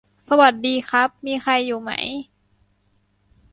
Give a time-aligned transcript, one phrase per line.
[0.27, 1.91] สวัสดีครับ มีใครอยู่ไหม